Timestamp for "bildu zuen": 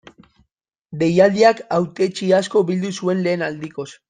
2.71-3.25